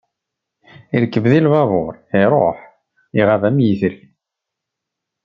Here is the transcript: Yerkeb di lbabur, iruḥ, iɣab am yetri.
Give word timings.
Yerkeb 0.93 1.25
di 1.31 1.39
lbabur, 1.45 1.93
iruḥ, 2.21 2.57
iɣab 3.19 3.43
am 3.49 3.57
yetri. 3.65 3.97